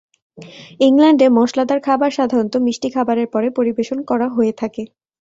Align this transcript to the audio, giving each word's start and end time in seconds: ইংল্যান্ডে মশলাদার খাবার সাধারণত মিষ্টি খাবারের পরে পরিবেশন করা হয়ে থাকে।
ইংল্যান্ডে 0.79 1.27
মশলাদার 1.37 1.79
খাবার 1.87 2.11
সাধারণত 2.17 2.53
মিষ্টি 2.65 2.89
খাবারের 2.95 3.27
পরে 3.33 3.47
পরিবেশন 3.57 3.99
করা 4.09 4.27
হয়ে 4.35 4.53
থাকে। 4.61 4.83